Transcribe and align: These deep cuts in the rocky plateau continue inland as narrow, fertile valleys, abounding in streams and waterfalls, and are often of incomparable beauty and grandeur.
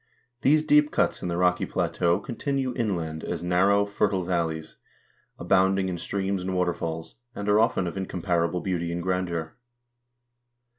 These 0.41 0.63
deep 0.63 0.89
cuts 0.89 1.21
in 1.21 1.27
the 1.27 1.37
rocky 1.37 1.67
plateau 1.67 2.19
continue 2.19 2.73
inland 2.75 3.23
as 3.23 3.43
narrow, 3.43 3.85
fertile 3.85 4.23
valleys, 4.23 4.77
abounding 5.37 5.89
in 5.89 5.97
streams 5.99 6.41
and 6.41 6.55
waterfalls, 6.55 7.17
and 7.35 7.47
are 7.47 7.59
often 7.59 7.85
of 7.85 7.95
incomparable 7.95 8.61
beauty 8.61 8.91
and 8.91 9.03
grandeur. 9.03 9.55